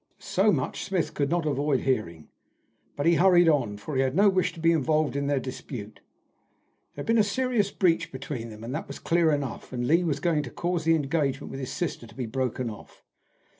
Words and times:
So 0.17 0.51
much 0.51 0.83
Smith 0.85 1.13
could 1.13 1.29
not 1.29 1.45
avoid 1.45 1.81
hearing, 1.81 2.29
but 2.95 3.05
he 3.05 3.13
hurried 3.17 3.47
on, 3.47 3.77
for 3.77 3.95
he 3.95 4.01
had 4.01 4.15
no 4.15 4.29
wish 4.29 4.51
to 4.53 4.59
be 4.59 4.71
involved 4.71 5.15
in 5.15 5.27
their 5.27 5.39
dispute. 5.39 5.99
There 6.95 7.03
had 7.03 7.05
been 7.05 7.19
a 7.19 7.23
serious 7.23 7.69
breach 7.69 8.11
between 8.11 8.49
them, 8.49 8.61
that 8.71 8.87
was 8.87 8.97
clear 8.97 9.29
enough, 9.31 9.71
and 9.71 9.85
Lee 9.85 10.03
was 10.03 10.19
going 10.19 10.41
to 10.41 10.49
cause 10.49 10.85
the 10.85 10.95
engagement 10.95 11.51
with 11.51 11.59
his 11.59 11.71
sister 11.71 12.07
to 12.07 12.15
be 12.15 12.25
broken 12.25 12.67
off. 12.67 13.03